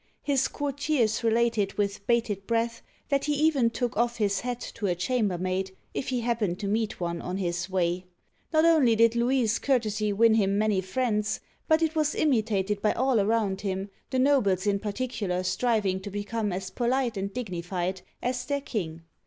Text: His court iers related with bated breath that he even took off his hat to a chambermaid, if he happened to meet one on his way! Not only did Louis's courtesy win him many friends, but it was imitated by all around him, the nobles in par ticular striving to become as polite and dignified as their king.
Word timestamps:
His 0.23 0.47
court 0.47 0.77
iers 0.77 1.21
related 1.23 1.73
with 1.73 2.07
bated 2.07 2.47
breath 2.47 2.81
that 3.09 3.25
he 3.25 3.35
even 3.35 3.69
took 3.69 3.95
off 3.95 4.17
his 4.17 4.39
hat 4.39 4.59
to 4.73 4.87
a 4.87 4.95
chambermaid, 4.95 5.75
if 5.93 6.09
he 6.09 6.21
happened 6.21 6.57
to 6.57 6.67
meet 6.67 6.99
one 6.99 7.21
on 7.21 7.37
his 7.37 7.69
way! 7.69 8.05
Not 8.51 8.65
only 8.65 8.95
did 8.95 9.15
Louis's 9.15 9.59
courtesy 9.59 10.11
win 10.11 10.33
him 10.33 10.57
many 10.57 10.81
friends, 10.81 11.39
but 11.67 11.83
it 11.83 11.93
was 11.95 12.15
imitated 12.15 12.81
by 12.81 12.93
all 12.93 13.19
around 13.19 13.61
him, 13.61 13.91
the 14.09 14.17
nobles 14.17 14.65
in 14.65 14.79
par 14.79 14.93
ticular 14.93 15.45
striving 15.45 15.99
to 15.99 16.09
become 16.09 16.51
as 16.51 16.71
polite 16.71 17.15
and 17.15 17.31
dignified 17.31 18.01
as 18.23 18.43
their 18.47 18.61
king. 18.61 19.03